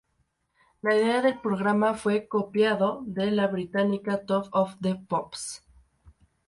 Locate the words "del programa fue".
1.21-2.27